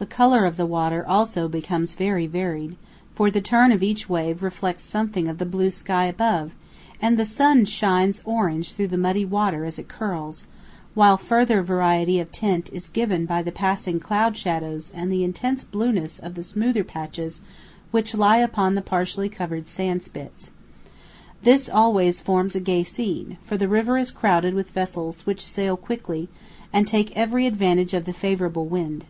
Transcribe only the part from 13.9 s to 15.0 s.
cloud shadows